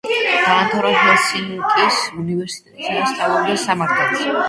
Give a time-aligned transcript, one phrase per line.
[0.45, 4.31] დაამთავრა ჰელსინკის უნივერსიტეტი, სადაც სწავლობდა სამართალს.